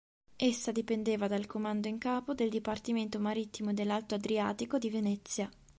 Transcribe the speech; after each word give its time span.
Essa 0.35 0.71
dipendeva 0.71 1.27
dal 1.27 1.45
Comando 1.45 1.87
in 1.87 1.99
capo 1.99 2.33
del 2.33 2.49
dipartimento 2.49 3.19
marittimo 3.19 3.71
dell'Alto 3.71 4.15
Adriatico 4.15 4.79
di 4.79 4.89
Venezia. 4.89 5.47